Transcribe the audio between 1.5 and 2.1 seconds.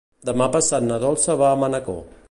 a Manacor.